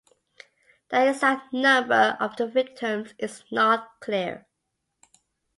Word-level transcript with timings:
The 0.89 1.09
exact 1.09 1.53
number 1.53 2.17
of 2.19 2.35
the 2.35 2.47
victims 2.47 3.13
is 3.19 3.43
not 3.51 3.99
clear. 3.99 4.47